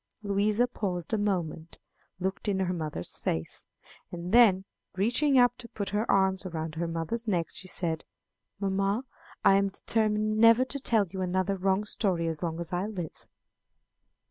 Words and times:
Louisa 0.23 0.65
paused 0.65 1.13
a 1.13 1.17
moment, 1.19 1.77
looked 2.19 2.47
in 2.47 2.61
her 2.61 2.73
mother's 2.73 3.19
face, 3.19 3.67
and 4.11 4.31
then, 4.33 4.65
reaching 4.95 5.37
up 5.37 5.55
to 5.59 5.67
put 5.69 5.89
her 5.89 6.09
arms 6.09 6.43
around 6.43 6.73
her 6.73 6.87
mother's 6.87 7.27
neck, 7.27 7.51
she 7.51 7.67
said, 7.67 8.03
"Mamma, 8.59 9.03
I 9.45 9.57
am 9.57 9.69
determined 9.69 10.39
never 10.39 10.65
to 10.65 10.79
tell 10.79 11.05
you 11.05 11.21
another 11.21 11.55
wrong 11.55 11.83
story 11.83 12.25
as 12.27 12.41
long 12.41 12.59
as 12.59 12.73
I 12.73 12.87
live." 12.87 13.27